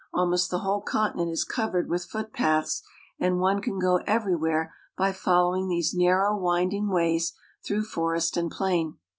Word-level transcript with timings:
Almost 0.15 0.49
the 0.49 0.61
whole 0.61 0.81
continent 0.81 1.29
is 1.31 1.43
covered 1.43 1.87
with 1.87 2.05
footpaths, 2.05 2.81
and 3.19 3.39
one 3.39 3.61
can 3.61 3.77
go 3.77 3.97
every 4.07 4.35
where 4.35 4.73
by 4.97 5.11
following 5.11 5.67
these 5.69 5.93
narrow, 5.93 6.35
winding 6.35 6.89
ways 6.89 7.33
through 7.63 7.83
forest 7.83 8.35
and 8.35 8.49
plain. 8.49 8.97